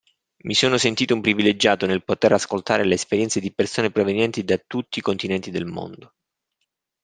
[0.45, 4.97] Mi sono sentito un privilegiato nel poter ascoltare le esperienze di persone provenienti da tutti
[4.97, 6.15] i continenti del Mondo.